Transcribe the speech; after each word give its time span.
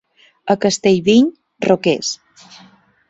A 0.53 0.55
Castellviny, 0.63 1.29
roquers. 1.67 2.13